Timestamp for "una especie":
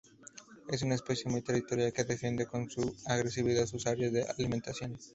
0.81-1.29